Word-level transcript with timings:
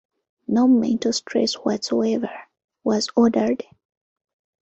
"No 0.47 0.67
mental 0.67 1.13
stress 1.13 1.53
whatsoever" 1.53 2.31
was 2.83 3.09
ordered. 3.15 3.63